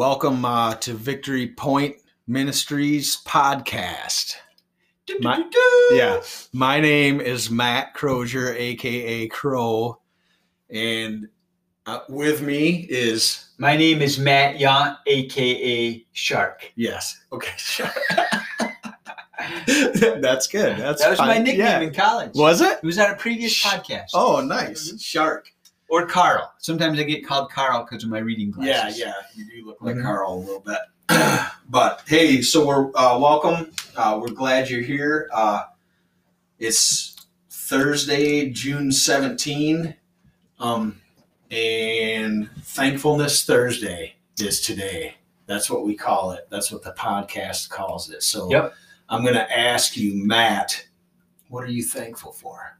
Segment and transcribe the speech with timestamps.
[0.00, 1.96] Welcome uh, to Victory Point
[2.26, 4.34] Ministries podcast.
[5.20, 5.42] My-
[5.92, 6.20] yeah,
[6.52, 9.98] my name is Matt Crozier, aka Crow,
[10.68, 11.28] and
[11.86, 16.70] uh, with me is My name is Matt Yant, aka Shark.
[16.76, 17.54] yes, okay,
[20.20, 20.76] that's good.
[20.76, 21.80] That's That was my nickname Yeah.
[21.80, 22.32] in college.
[22.34, 22.80] Was it?
[22.82, 24.08] It was on a previous podcast.
[24.12, 25.50] Oh, nice, Shark.
[25.88, 26.52] Or Carl.
[26.58, 28.98] Sometimes I get called Carl because of my reading Yeah, glasses.
[28.98, 29.12] yeah, yeah,
[29.44, 30.02] you do look like Mhm.
[30.02, 30.78] Carl a little bit.
[31.68, 33.70] but hey, so we're uh, welcome.
[33.96, 35.28] Uh, we're glad you're here.
[35.32, 35.62] Uh,
[36.58, 37.14] it's
[37.50, 39.94] Thursday, June 17,
[40.58, 41.00] um,
[41.50, 45.14] and Thankfulness Thursday is today.
[45.46, 46.48] That's what we call it.
[46.50, 48.22] That's what the podcast calls it.
[48.24, 48.74] So Yep.
[49.08, 50.84] I'm going to ask you, Matt,
[51.48, 52.76] what are you thankful for?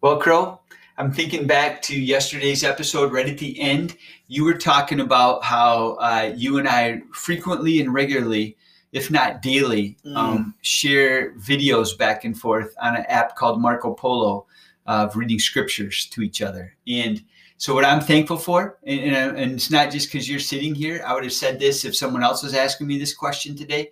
[0.00, 0.60] Well, Crow,
[0.98, 3.96] I'm thinking back to yesterday's episode, right at the end.
[4.28, 8.56] You were talking about how uh, you and I frequently and regularly,
[8.92, 10.16] if not daily, Mm.
[10.16, 14.46] um, share videos back and forth on an app called Marco Polo
[14.86, 16.74] of reading scriptures to each other.
[16.88, 17.22] And
[17.58, 21.02] so, what I'm thankful for, and, and, and it's not just because you're sitting here,
[21.06, 23.90] I would have said this if someone else was asking me this question today.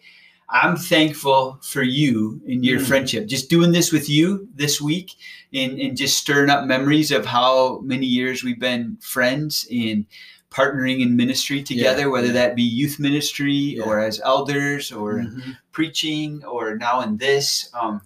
[0.54, 2.86] I'm thankful for you and your Mm.
[2.86, 3.26] friendship.
[3.26, 5.10] Just doing this with you this week
[5.52, 10.06] and, and just stirring up memories of how many years we've been friends and
[10.52, 13.82] partnering in ministry together, Yeah, whether that be youth ministry Yeah.
[13.82, 15.56] or as elders or Mhm.
[15.72, 17.68] preaching or now in this.
[17.74, 18.00] Um,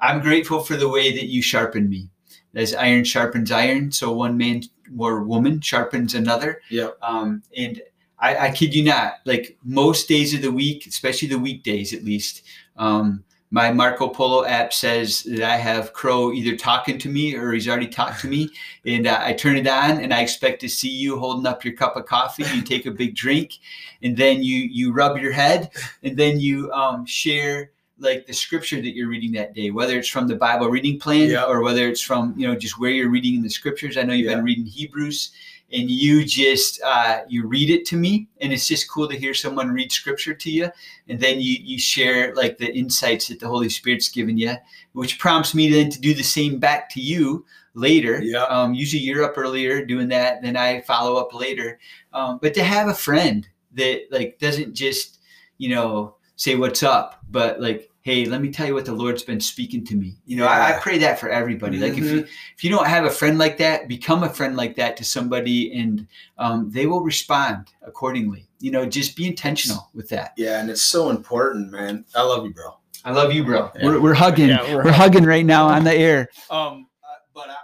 [0.00, 2.10] I'm grateful for the way that you sharpen me.
[2.54, 4.62] As iron sharpens iron, so one man
[4.96, 6.60] or woman sharpens another.
[6.70, 6.96] Yep.
[7.02, 7.80] Um, and
[8.22, 12.04] I, I kid you not, like most days of the week, especially the weekdays at
[12.04, 12.42] least,
[12.76, 17.52] um, my Marco Polo app says that I have Crow either talking to me or
[17.52, 18.48] he's already talked to me.
[18.84, 21.74] And uh, I turn it on and I expect to see you holding up your
[21.74, 22.44] cup of coffee.
[22.52, 23.58] You take a big drink
[24.02, 25.70] and then you, you rub your head
[26.02, 30.08] and then you um, share like the scripture that you're reading that day, whether it's
[30.08, 31.44] from the Bible reading plan Yeah.
[31.44, 33.96] or whether it's from, you know, just where you're reading in the scriptures.
[33.96, 34.36] I know you've Yeah.
[34.36, 35.30] been reading Hebrews
[35.72, 39.34] and you just uh, you read it to me and it's just cool to hear
[39.34, 40.70] someone read scripture to you
[41.08, 44.54] and then you you share like the insights that the holy spirit's given you
[44.92, 47.44] which prompts me then to do the same back to you
[47.74, 48.44] later Yeah.
[48.44, 51.78] um, usually you're up earlier doing that then i follow up later
[52.12, 55.20] um, but to have a friend that like doesn't just
[55.58, 59.22] you know say what's up but like hey let me tell you what the lord's
[59.22, 62.26] been speaking to me you know I, I pray that for everybody like if you
[62.62, 65.78] if you don't have a friend like that, become a friend like that to somebody,
[65.78, 66.06] and
[66.38, 68.46] um, they will respond accordingly.
[68.60, 70.32] You know, just be intentional with that.
[70.36, 72.04] Yeah, and it's so important, man.
[72.14, 72.76] I love you, bro.
[73.04, 73.70] I love you, bro.
[73.74, 73.84] Yeah.
[73.84, 74.48] We're, we're hugging.
[74.48, 76.28] Yeah, we're we're, hugging right now on the air.
[76.50, 77.56] Um, uh, but I,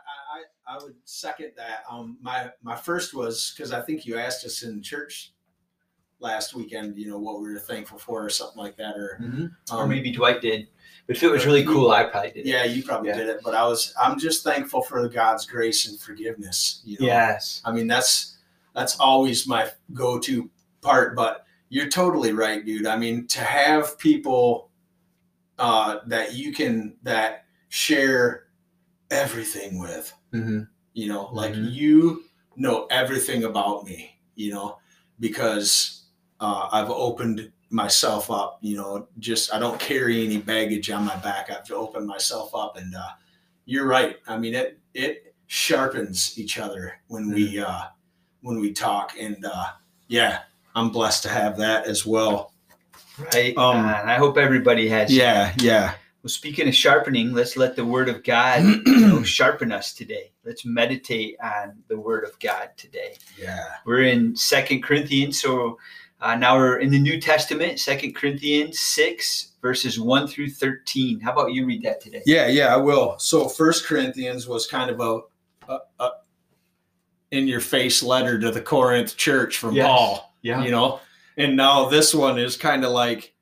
[0.69, 1.84] I, I would second that.
[1.91, 5.32] Um, my my first was because I think you asked us in church
[6.20, 6.96] last weekend.
[6.96, 10.10] You know what we were thankful for, or something like that, or um, or maybe
[10.10, 10.68] Dwight did,
[11.06, 12.40] but if it was really cool, I probably did.
[12.40, 12.46] it.
[12.46, 13.16] yeah, you probably Yeah.
[13.18, 13.40] did it.
[13.44, 16.80] But I was I'm just thankful for God's grace and forgiveness.
[16.84, 17.06] You know?
[17.06, 17.62] Yes.
[17.64, 18.38] I mean that's
[18.74, 20.48] that's always my go to
[20.82, 21.14] part.
[21.16, 22.86] But you're totally right, dude.
[22.86, 24.70] I mean to have people
[25.58, 28.44] uh, that you can that share
[29.10, 30.12] everything with.
[30.34, 30.60] Mm-hmm.
[30.92, 31.72] you know like Mhm.
[31.72, 32.24] you
[32.56, 34.78] know everything about me you know
[35.20, 36.04] because
[36.41, 41.16] uh, i've opened myself up you know just i don't carry any baggage on my
[41.16, 43.09] back i've opened myself up and uh,
[43.66, 47.82] you're right i mean it it sharpens each other when we uh,
[48.43, 49.66] when we talk and uh,
[50.09, 50.41] yeah
[50.75, 52.53] i'm blessed to have that as well
[53.34, 53.56] Right.
[53.59, 55.12] Um, and I hope everybody has.
[55.12, 59.72] yeah yeah Well, speaking of sharpening, let's let the Word of God you know, sharpen
[59.72, 60.31] us today.
[60.44, 63.16] Let's meditate on the Word of God today.
[63.37, 65.78] yeah We're in Second Corinthians, so
[66.20, 71.20] uh, now we're in the New Testament, Second Corinthians six verses one through thirteen.
[71.20, 72.22] How about you read that today?
[72.26, 73.18] Yeah, yeah, I will.
[73.18, 75.20] So First Corinthians was kind of a,
[75.72, 76.10] a, a
[77.30, 79.86] in your face letter to the Corinth church from Yes.
[79.86, 80.62] Paul, Yeah.
[80.65, 81.00] you know.
[81.36, 83.34] And now this one is kind of like,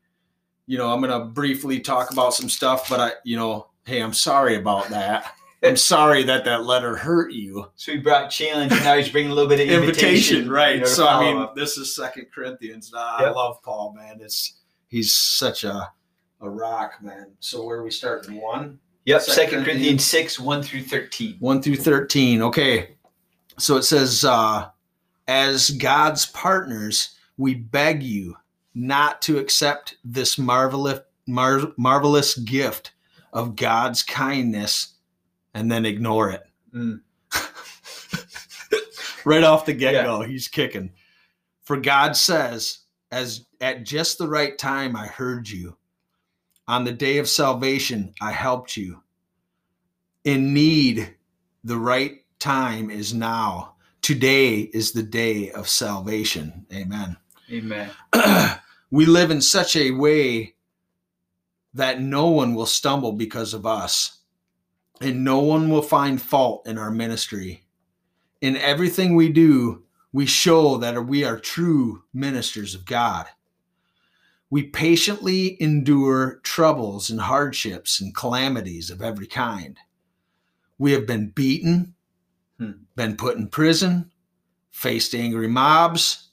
[0.67, 4.13] you know, I'm gonna briefly talk about some stuff, but I, you know, hey, I'm
[4.13, 5.35] sorry about that.
[5.63, 7.71] I'm sorry that that letter hurt you.
[7.77, 10.75] So he brought challenge, and now he's bringing a little bit of invitation, Invitation, right?
[10.77, 11.57] you know, so I mean, up.
[11.57, 12.93] this is Second Corinthians.
[12.95, 14.19] Uh, I love Paul, man.
[14.21, 15.91] It's he's such a
[16.41, 17.33] a rock, man.
[17.41, 18.41] So where are we starting?
[18.41, 18.79] One.
[19.07, 21.37] yep, Second Second Corinthians six one through thirteen.
[21.41, 22.43] 1 through 13.
[22.43, 22.97] Okay.
[23.59, 24.69] So it says, uh,
[25.29, 28.37] as God's partners, we beg you
[28.75, 32.93] not to accept this marvelous, mar- marvelous gift
[33.33, 34.96] of God's kindness
[35.57, 36.43] and then ignore it.
[36.75, 37.01] Mm.
[39.25, 40.91] right off the get go, he's kicking.
[41.63, 42.81] For God says,
[43.11, 45.79] as at just the right time I heard you.
[46.69, 49.03] On the day of salvation, I helped you.
[50.25, 51.15] In need,
[51.65, 53.77] the right time is now.
[54.03, 56.67] Today is the day of salvation.
[56.75, 57.17] Amen.
[57.51, 57.91] Amen.
[58.91, 60.55] we live in such a way
[61.73, 64.16] that no one will stumble because of us,
[65.01, 67.65] and no one will find fault in our ministry.
[68.41, 69.83] In everything we do,
[70.13, 73.27] we show that we are true ministers of God.
[74.49, 79.79] We patiently endure troubles and hardships and calamities of every kind.
[80.79, 81.95] We have been beaten,
[82.59, 82.85] Hmm.
[82.95, 84.11] been put in prison,
[84.71, 86.31] faced angry mobs,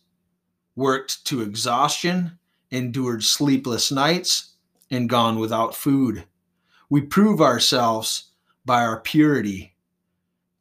[0.76, 2.40] worked to exhaustion,
[2.72, 4.54] endured sleepless nights,
[4.90, 6.26] and gone without food.
[6.90, 8.32] We prove ourselves
[8.66, 9.76] by our purity,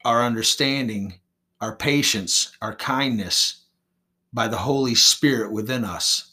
[0.04, 1.14] our understanding,
[1.60, 3.64] our patience, our kindness,
[4.32, 6.32] by the Holy Spirit within us,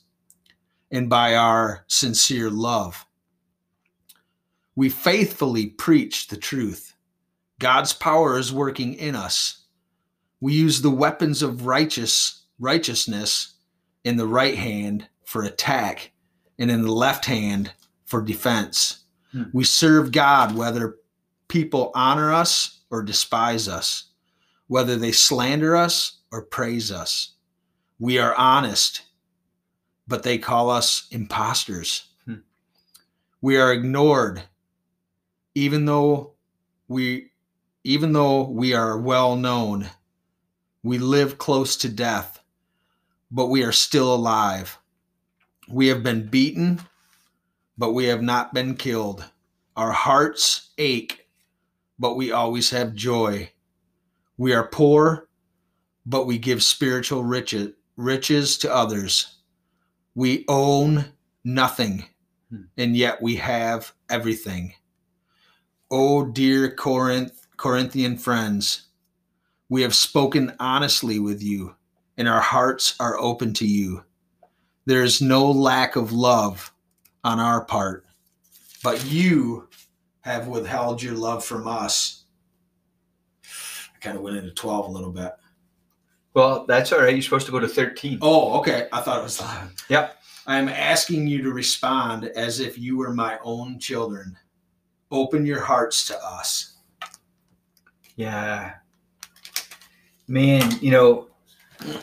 [0.92, 3.06] and by our sincere love.
[4.76, 6.96] We faithfully preach the truth.
[7.60, 9.66] God's power is working in us.
[10.40, 13.54] We use the weapons of righteous righteousness
[14.04, 16.12] in the right hand for attack
[16.58, 17.72] and in the left hand
[18.06, 19.04] for defense.
[19.32, 19.44] Hmm.
[19.54, 20.98] We serve God whether
[21.50, 24.06] people honor us or despise us,
[24.68, 27.34] whether they slander us or praise us.
[28.00, 29.02] We are honest,
[30.08, 32.08] but they call us imposters.
[32.26, 32.36] Hmm.
[33.42, 34.44] We are ignored,
[35.54, 36.32] even though
[36.88, 37.32] we
[37.84, 39.90] even though we are well known.
[40.84, 42.42] We live close to death,
[43.32, 44.78] but we are still alive.
[45.68, 46.82] We have been beaten,
[47.78, 49.26] but we have not been killed.
[49.76, 51.19] Our hearts ache,
[52.00, 53.52] but we always have joy.
[54.38, 55.28] We are poor,
[56.06, 59.36] but we give spiritual riches, riches to others.
[60.16, 61.06] We own
[61.44, 62.06] nothing,
[62.50, 62.64] Hmm.
[62.78, 64.74] and yet we have everything.
[65.92, 68.84] Oh, dear Corinth, Corinthian friends,
[69.70, 71.76] we have spoken honestly with you,
[72.18, 74.04] and our hearts are open to you.
[74.86, 76.74] There is no lack of love
[77.24, 78.06] on our part,
[78.84, 79.68] but you
[80.22, 82.24] have withheld your love from us.
[83.44, 85.34] I kind of went into 12 a little bit.
[86.34, 87.14] Well, that's all right.
[87.14, 88.20] You're supposed to go to 13.
[88.22, 88.88] Oh, okay.
[88.92, 89.72] I thought it was 11.
[89.90, 90.16] Yep.
[90.48, 94.38] I'm asking you to respond as if you were my own children.
[95.12, 96.78] Open your hearts to us.
[98.16, 98.74] Yeah.
[100.28, 101.28] Man, you know,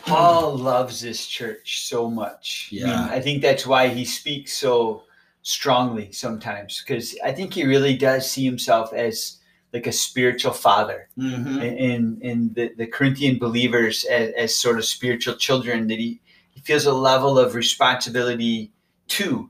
[0.05, 2.71] Paul loves this church so much.
[2.73, 3.09] I, mean, Yeah.
[3.11, 5.05] I think that's why he speaks so
[5.47, 9.37] strongly sometimes because I think he really does see himself as
[9.73, 12.21] like a spiritual father Mm-hmm.
[12.29, 16.21] and the, the Corinthian believers as, as sort of spiritual children that he,
[16.51, 18.73] he feels a level of responsibility
[19.07, 19.49] to,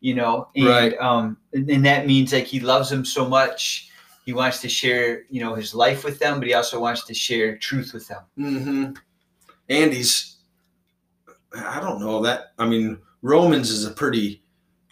[0.00, 0.98] you know, and, Right.
[0.98, 3.88] um, and, and that means like he loves them so much.
[4.24, 7.14] He wants to share, you know, his life with them, but he also wants to
[7.14, 8.22] share truth with them.
[8.36, 8.92] Mm-hmm.
[9.68, 10.38] And he's,
[11.56, 12.52] I don't know that.
[12.58, 14.42] I mean, Romans is a pretty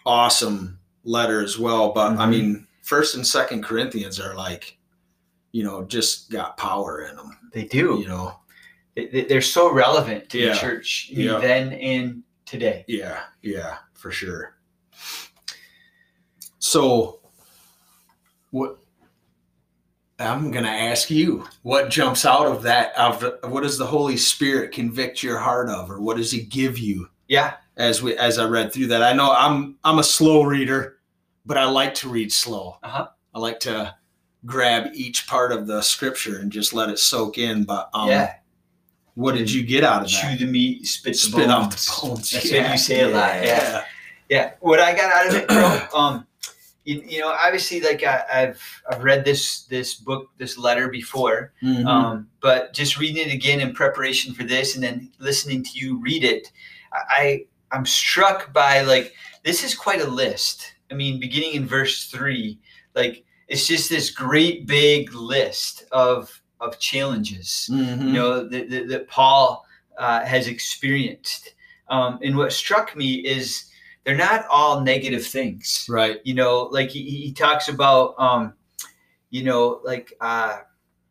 [0.05, 2.29] awesome letter as well, but I Mhm.
[2.29, 4.77] mean, First and Second Corinthians are like,
[5.51, 7.37] you know, just got power in them.
[7.53, 7.97] They do.
[7.99, 8.39] You know,
[8.95, 10.53] They- they- They're so relevant to Yeah.
[10.53, 11.37] the church Yeah.
[11.39, 12.85] then and today.
[12.87, 14.55] yeah, yeah, for sure.
[16.59, 17.19] So,
[18.51, 18.77] what?
[20.17, 22.97] I'm gonna ask you, what jumps out of that?
[22.97, 26.77] Of what does the Holy Spirit convict your heart of, or what does He give
[26.79, 27.09] you?
[27.27, 27.55] Yeah.
[27.77, 29.03] As we as I read through that.
[29.03, 30.97] I know I'm I'm a slow reader,
[31.45, 32.77] but I like to read slow.
[32.83, 33.07] Uh-huh.
[33.33, 33.95] I like to
[34.45, 37.63] grab each part of the scripture and just let it soak in.
[37.63, 38.35] But um, yeah.
[39.15, 40.11] what did you get out of it?
[40.11, 40.39] Chew that?
[40.39, 41.85] the meat, spit the Spit out bones.
[42.01, 42.29] the bones.
[42.31, 43.43] That's what you say a lot.
[43.43, 43.83] Yeah.
[44.27, 45.81] Yeah, what I got out of it, bro.
[45.95, 46.25] Um,
[46.83, 51.51] you, you know, obviously, like I, I've I've read this this book, this letter before,
[51.63, 51.85] Mhm.
[51.85, 55.99] um, but just reading it again in preparation for this, and then listening to you
[55.99, 56.51] read it,
[56.93, 59.13] I I'm struck by like
[59.43, 60.73] this is quite a list.
[60.91, 62.59] I mean, beginning in verse three,
[62.95, 68.07] like it's just this great big list of of challenges Mhm.
[68.07, 69.65] you know that, that, that paul
[69.99, 71.53] uh, has experienced
[71.89, 73.65] um, and what struck me is
[74.03, 76.21] they're not all negative things right.
[76.23, 78.53] you know like he, he talks about um,
[79.31, 80.59] you know like uh,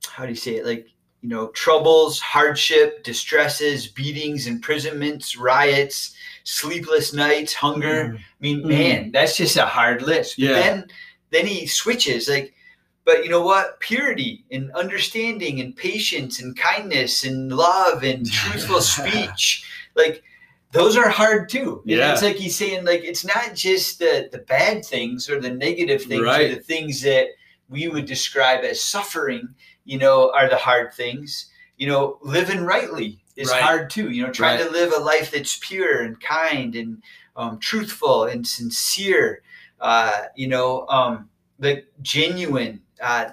[0.09, 0.89] how do you say it like
[1.25, 6.15] you know troubles hardship distresses beatings imprisonments riots
[6.45, 8.17] sleepless nights hunger Mhm.
[8.19, 8.69] I mean, Mhm.
[8.69, 10.37] man, that's just a hard list.
[10.37, 10.53] But Yeah.
[10.53, 10.85] then
[11.31, 12.53] then he switches like
[13.07, 13.81] but you know what?
[13.81, 19.65] Purity and understanding and patience and kindness and love and truthful speech.
[19.95, 20.23] like
[20.73, 21.83] those are hard too.
[21.87, 22.13] Yeah.
[22.13, 26.03] It's like he's saying, like, it's not just the the bad things or the negative
[26.03, 27.29] things or the things that
[27.71, 29.49] we would describe as suffering,
[29.85, 31.47] you know, are the hard things.
[31.77, 33.63] You know, living rightly is Right.
[33.63, 34.11] hard too.
[34.11, 34.67] You know, trying Right.
[34.67, 37.03] to live a life that's pure and kind and
[37.37, 39.43] um, truthful and sincere.
[39.81, 42.81] Uh, you know, um, like genuine.
[43.03, 43.31] Uh,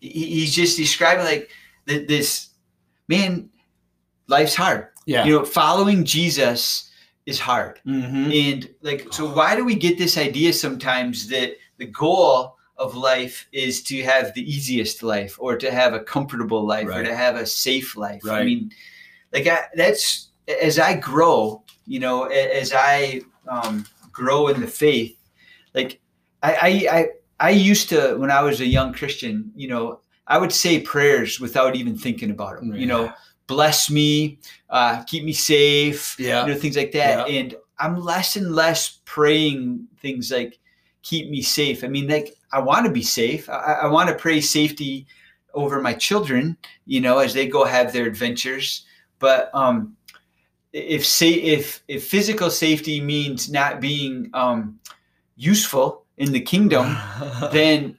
[0.00, 0.08] he,
[0.40, 1.48] he's just describing like
[1.86, 2.48] th- this
[3.08, 3.48] man.
[4.26, 4.88] Life's hard.
[5.06, 5.24] Yeah.
[5.24, 6.90] You know, following Jesus
[7.26, 7.78] is hard.
[7.86, 8.30] mm-hmm.
[8.32, 13.46] And like, so why do we get this idea sometimes that the goal of life
[13.52, 17.36] is to have the easiest life or to have a comfortable life or to have
[17.36, 18.22] a safe life?
[18.28, 18.72] I mean,
[19.32, 20.28] like, I, that's
[20.62, 25.16] as I grow, you know, as I um, grow in the faith,
[25.74, 26.00] like,
[26.42, 27.08] I, I, I,
[27.40, 31.40] I used to, when I was a young Christian, you know, I would say prayers
[31.40, 33.12] without even thinking about them, you know,
[33.46, 34.38] bless me,
[34.70, 36.46] uh, keep me safe, Yeah.
[36.46, 37.28] you know, things like that.
[37.28, 40.58] And I'm less and less praying things like
[41.02, 41.84] keep me safe.
[41.84, 43.50] I mean, like I want to be safe.
[43.50, 45.06] I, I want to pray safety
[45.54, 46.56] over my children,
[46.86, 48.86] you know, as they go have their adventures.
[49.18, 49.96] But um,
[50.72, 54.78] if say if if physical safety means not being um,
[55.36, 56.96] useful in the kingdom,
[57.52, 57.98] then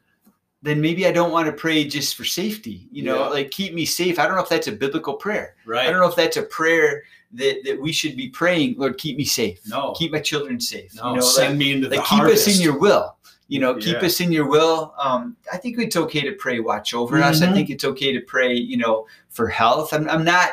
[0.62, 2.88] then maybe I don't want to pray just for safety.
[2.92, 3.28] You know, Yeah.
[3.28, 4.18] like keep me safe.
[4.18, 5.56] I don't know if that's a biblical prayer.
[5.66, 5.88] Right.
[5.88, 9.18] I don't know if that's a prayer that, that we should be praying, Lord, keep
[9.18, 9.60] me safe.
[9.68, 9.94] No.
[9.94, 10.96] Keep my children safe.
[10.96, 12.48] No, you know, send like, me into the like keep harvest.
[12.48, 13.15] us in your will.
[13.48, 14.06] You know, keep Yeah.
[14.08, 14.94] us in your will.
[14.98, 17.42] Um, I think it's okay to pray, watch over us.
[17.42, 17.54] I Mhm.
[17.54, 19.94] think it's okay to pray, you know, for health.
[19.94, 20.52] I'm, I'm not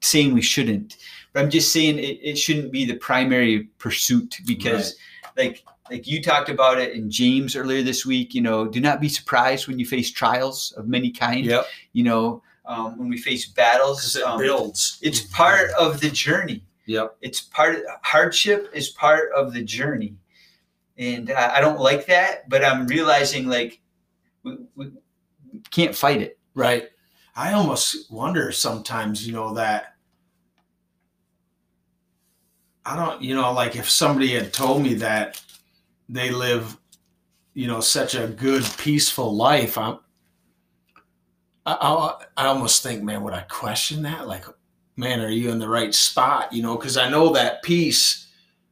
[0.00, 0.96] saying we shouldn't,
[1.32, 4.96] but I'm just saying it, it shouldn't be the primary pursuit because
[5.36, 9.00] like like you talked about it in James earlier this week, you know, do not
[9.00, 11.44] be surprised when you face trials of many kind.
[11.44, 11.66] Yep.
[11.94, 14.98] You know, um, when we face battles, it um, builds.
[15.02, 16.62] it's part of the journey.
[16.86, 17.16] Yep.
[17.22, 20.14] It's part of hardship is part of the journey,
[21.00, 22.48] and uh, I don't like that.
[22.48, 23.80] But I'm realizing like
[24.44, 24.92] we, we
[25.70, 26.38] can't fight it.
[26.54, 26.88] Right.
[27.34, 29.94] I almost wonder sometimes, you know, that
[32.84, 35.40] I don't, you know, like if somebody had told me that
[36.08, 36.76] they live,
[37.54, 40.00] you know, such a good, peaceful life, I'm,
[41.66, 44.26] I, I, I almost think, man, would I question that?
[44.26, 44.44] Like,
[44.96, 46.52] man, are you in the right spot?
[46.52, 48.28] You know, because I know that peace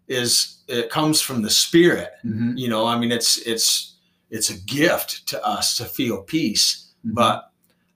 [0.09, 2.11] is, it comes from the spirit.
[2.59, 3.95] You know, I mean, it's, it's,
[4.31, 7.51] it's a gift to us to feel peace but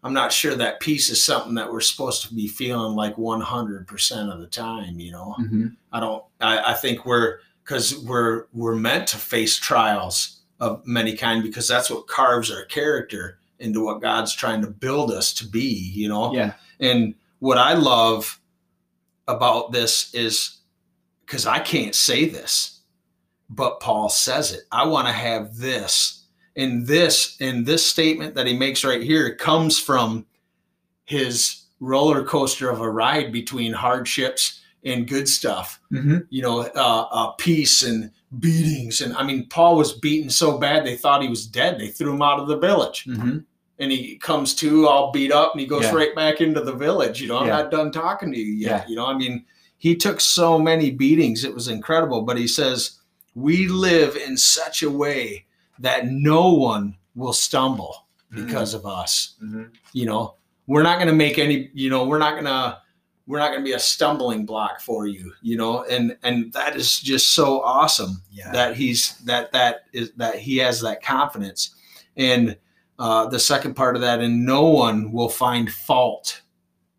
[0.05, 4.33] I'm not sure that peace is something that we're supposed to be feeling like 100%
[4.33, 4.99] of the time.
[4.99, 5.77] You know, Mhm.
[5.93, 6.25] I don't.
[6.41, 11.69] I, I think we're because we're we're meant to face trials of many kind because
[11.69, 15.91] that's what carves our character into what God's trying to build us to be.
[15.95, 18.41] You know, yeah, and what I love
[19.29, 20.59] about this is
[21.33, 22.81] because I can't say this,
[23.49, 24.65] but Paul says it.
[24.71, 26.27] I want to have this.
[26.57, 30.27] And this, in this statement that he makes right here, comes from
[31.07, 35.81] his roller coaster of a ride between hardships and good stuff.
[35.91, 36.27] Mhm.
[36.29, 39.01] You know, uh, uh, peace and beatings.
[39.01, 41.79] And I mean, Paul was beaten so bad they thought he was dead.
[41.79, 43.47] They threw him out of the village Mhm.
[43.79, 45.95] and he comes to all beat up and he goes Yeah.
[45.95, 47.23] right back into the village.
[47.23, 47.57] You know, I'm Yeah.
[47.63, 48.85] not done talking to you yet.
[48.85, 48.89] Yeah.
[48.91, 49.47] You know, I mean,
[49.83, 51.43] he took so many beatings.
[51.43, 52.23] It was incredible.
[52.23, 53.01] But he says,
[53.35, 55.45] we live in such a way
[55.81, 59.35] that no one will stumble because of us.
[59.43, 59.73] Mhm.
[59.93, 60.37] You know,
[60.69, 62.79] we're not going to make any, you know, we're not going to,
[63.27, 66.77] we're not going to be a stumbling block for you, you know, and, and that
[66.77, 71.75] is just so awesome yeah, that he's that that is that he has that confidence
[72.17, 72.57] and
[73.01, 76.41] uh, the second part of that and no one will find fault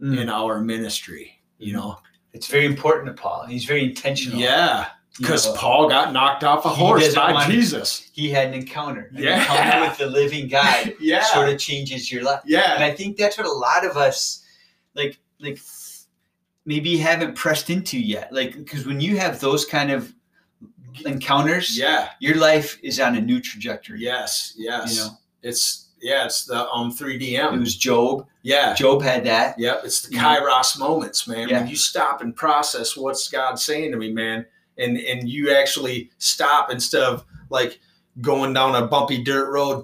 [0.01, 0.19] Mm.
[0.19, 1.97] in our ministry you know
[2.33, 3.45] it's very important to Paul.
[3.45, 4.39] He's very intentional.
[4.39, 4.87] yeah
[5.19, 9.11] because paul got knocked off a horse by jesus he had an encounter.
[9.15, 9.41] An Yeah.
[9.41, 12.41] encounter with the living God yeah sort of changes your life.
[12.45, 12.73] Yeah.
[12.73, 14.43] And I think that's what a lot of us
[14.95, 15.59] like like
[16.65, 18.33] maybe haven't pressed into yet.
[18.33, 20.11] Like because when you have those kind of
[21.05, 23.99] encounters, yeah your life is on a new trajectory.
[23.99, 25.09] yes yes You know,
[25.43, 28.27] it's yeah it's the um 3dm it was Job.
[28.43, 29.57] yeah Job had that.
[29.57, 30.21] Yep, it's the know?
[30.21, 31.49] kairos moments, man.
[31.49, 31.61] Yeah.
[31.61, 34.45] When you stop and process what's God saying to me, man,
[34.77, 37.79] and and you actually stop instead of like
[38.21, 39.83] going down a bumpy dirt road,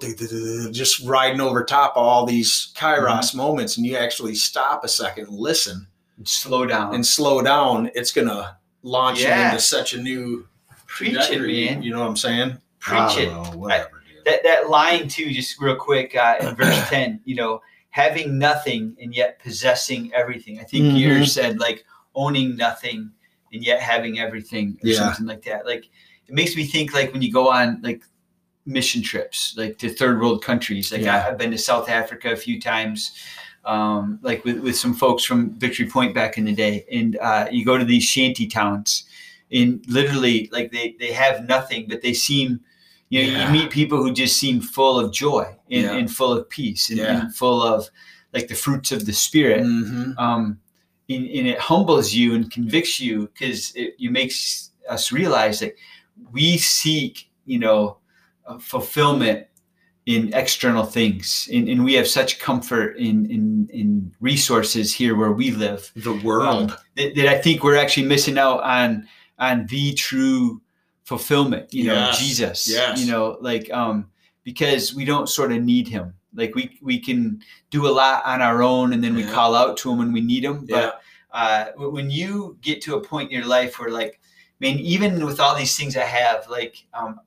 [0.72, 3.36] just riding over top of all these kairos Mm-hmm.
[3.38, 5.86] moments, and you actually stop a second and listen
[6.24, 6.94] Slow down.
[6.94, 7.90] and slow down.
[7.94, 9.38] It's gonna launch Yeah.
[9.38, 10.46] you into such a new
[10.86, 11.82] Preach it, man.
[11.82, 12.58] You know what I'm saying?
[12.80, 13.28] Preach I it.
[13.32, 13.99] know, whatever, dude.
[14.24, 17.60] That that line too, just real quick, uh, in verse ten, you know,
[17.90, 20.60] having nothing and yet possessing everything.
[20.60, 21.00] I think Mhm.
[21.00, 21.84] yours said like
[22.14, 23.10] owning nothing
[23.52, 24.96] and yet having everything or Yeah.
[24.98, 25.66] something like that.
[25.66, 25.86] Like
[26.28, 28.02] it makes me think like when you go on like
[28.66, 30.92] mission trips, like to third world countries.
[30.92, 31.24] Like Yeah.
[31.24, 33.12] I, I've been to South Africa a few times,
[33.64, 36.84] um, like with, with some folks from Victory Point back in the day.
[36.92, 39.04] And uh, you go to these shanty towns
[39.50, 42.60] and literally like they, they have nothing, but they seem,
[43.10, 43.46] you know, Yeah.
[43.52, 45.92] you meet people who just seem full of joy and, Yeah.
[45.96, 47.20] and full of peace and, Yeah.
[47.22, 47.88] and full of
[48.32, 50.16] like the fruits of the spirit Mhm.
[50.18, 50.58] um,
[51.08, 55.74] and, and it humbles you and convicts you because it, it makes us realize that
[56.32, 57.98] we seek, you know,
[58.46, 59.46] uh, fulfillment
[60.06, 65.30] in external things, and, and we have such comfort in, in in resources here where
[65.32, 66.70] we live The world.
[66.70, 69.06] um, that, that I think we're actually missing out on
[69.38, 70.62] on the true
[71.10, 71.74] fulfillment.
[71.74, 72.68] You know, Yes, Jesus.
[72.68, 73.00] yes.
[73.00, 73.96] You know, like um,
[74.44, 76.14] because we don't sort of need Him.
[76.32, 79.76] Like we we can do a lot on our own, and then we call out
[79.78, 80.66] to Him when we need Him.
[80.68, 80.76] yeah.
[80.76, 81.00] But
[81.32, 81.64] uh,
[81.96, 85.40] when you get to a point in your life where, like, I mean, even with
[85.40, 87.18] all these things I have, like, um,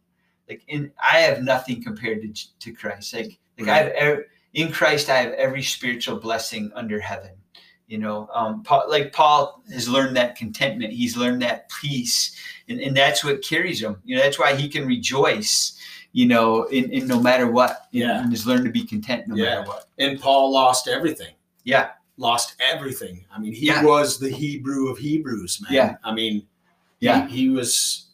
[0.50, 2.32] like in I have nothing compared to
[2.64, 3.14] to Christ.
[3.14, 4.20] Like, like I have
[4.54, 7.32] in Christ, I have every spiritual blessing under heaven.
[7.88, 10.94] You know, um, Paul, like Paul has learned that contentment.
[10.94, 12.36] He's learned that peace,
[12.70, 13.98] and, and that's what carries him.
[14.06, 15.78] You know, that's why he can rejoice.
[16.16, 17.88] You know, in, in no matter what.
[17.92, 18.22] Yeah.
[18.22, 19.44] and has learned to be content no Yeah.
[19.56, 19.86] matter what.
[19.98, 21.34] And Paul lost everything.
[21.64, 23.26] Yeah, Lost everything.
[23.36, 23.84] I mean, he Yeah.
[23.84, 25.74] was the Hebrew of Hebrews, man.
[25.74, 25.96] Yeah.
[26.04, 26.46] I mean,
[27.00, 27.28] Yeah.
[27.28, 28.06] He, he was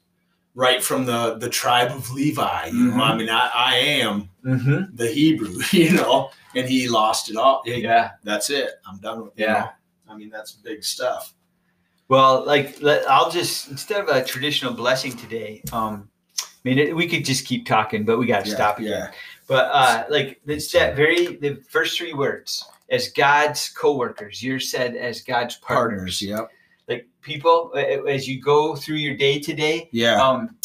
[0.55, 2.67] right from the the tribe of Levi.
[2.67, 2.95] You Mhm.
[2.97, 4.95] know, I mean, I, I am mm-hmm.
[4.95, 5.59] the Hebrew.
[5.71, 7.61] You know, and he lost it all.
[7.65, 8.11] Yeah.
[8.23, 8.71] That's it.
[8.87, 9.33] I'm done with.
[9.35, 9.53] Yeah.
[9.53, 9.69] know?
[10.13, 11.33] I mean, that's big stuff.
[12.07, 16.09] Well, like let, I'll just instead of a traditional blessing today, um,
[16.41, 18.91] I mean it, we could just keep talking, but we got to Yeah, stop again.
[18.91, 19.11] yeah.
[19.47, 24.95] But uh, like it's that very the first three words as God's co-workers, you're said
[24.95, 26.19] as God's partners.
[26.19, 26.21] Partners.
[26.23, 26.49] Yep.
[26.87, 30.19] Like people, as you go through your day today, Yeah.
[30.19, 30.55] um,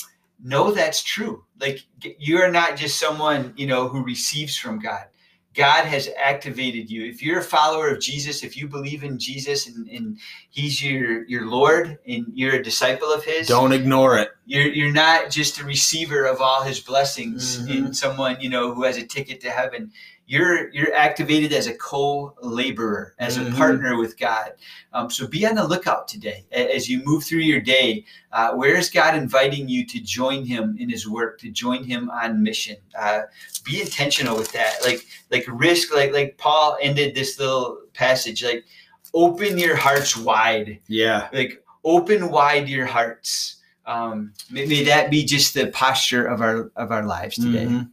[0.45, 1.45] know that's true.
[1.59, 5.07] Like you are not just someone you know who receives from God.
[5.55, 7.05] God has activated you.
[7.05, 10.19] If you're a follower of Jesus, if you believe in Jesus and, and
[10.51, 14.31] He's your your Lord and you're a disciple of His, Don't ignore it.
[14.47, 17.71] You're you're not just a receiver of all His blessings Mhm.
[17.87, 19.91] and someone you know who has a ticket to heaven.
[20.27, 23.57] You're you're activated as a co-laborer, as a Mhm.
[23.57, 24.53] partner with God.
[24.95, 28.05] Um, so be on the lookout today as you move through your day.
[28.33, 32.09] Uh, where is God inviting you to join Him in His work, to join Him
[32.11, 32.77] on mission?
[32.99, 33.23] Uh,
[33.65, 34.77] be intentional with that.
[34.83, 38.43] Like like risk, like like Paul ended this little passage.
[38.43, 38.65] Like
[39.13, 41.29] open your hearts wide Yeah.
[41.33, 46.71] like open wide your hearts um may, may that be just the posture of our
[46.77, 47.91] of our lives today Mhm.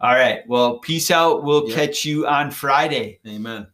[0.00, 1.76] all right well peace out we'll Yep.
[1.76, 3.66] catch you on friday Amen.